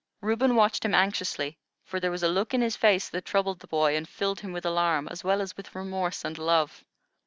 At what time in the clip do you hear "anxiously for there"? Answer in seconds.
0.95-2.09